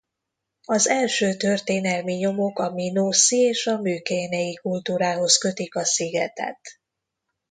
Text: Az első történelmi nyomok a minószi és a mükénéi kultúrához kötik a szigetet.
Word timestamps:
Az 0.65 0.87
első 0.87 1.35
történelmi 1.37 2.13
nyomok 2.13 2.59
a 2.59 2.71
minószi 2.71 3.37
és 3.37 3.67
a 3.67 3.81
mükénéi 3.81 4.53
kultúrához 4.53 5.37
kötik 5.37 5.75
a 5.75 5.85
szigetet. 5.85 6.59